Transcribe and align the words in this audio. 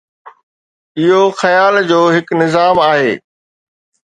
اهو 1.01 1.19
خيال 1.41 1.75
جو 1.91 1.99
هڪ 2.15 2.27
نظام 2.41 2.75
آهي. 2.89 3.13